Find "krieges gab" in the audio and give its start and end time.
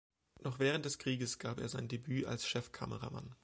0.97-1.59